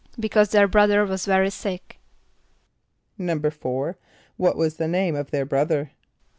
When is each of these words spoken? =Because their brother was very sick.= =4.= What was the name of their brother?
=Because 0.19 0.49
their 0.49 0.67
brother 0.67 1.05
was 1.05 1.27
very 1.27 1.51
sick.= 1.51 1.99
=4.= 3.19 3.95
What 4.35 4.55
was 4.57 4.77
the 4.77 4.87
name 4.87 5.15
of 5.15 5.29
their 5.29 5.45
brother? 5.45 5.91